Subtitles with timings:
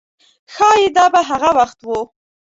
[0.53, 1.89] ښایي دا به هغه وخت و.